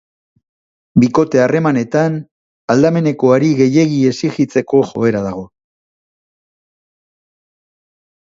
[1.01, 2.15] Bikote harremanetan
[2.75, 5.45] aldamenekoari gehiegi exijitzeko joera dago.